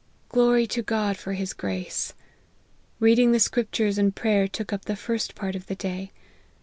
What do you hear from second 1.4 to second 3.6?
grace! Reading the